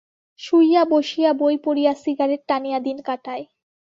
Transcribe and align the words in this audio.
শুইয়া 0.39 0.83
বসিয়া 0.85 1.31
বই 1.33 1.55
পড়িয়া 1.57 1.93
সিগারেট 2.03 2.41
টানিয়া 2.47 2.79
দিন 2.79 2.97
কাটায়। 3.01 3.43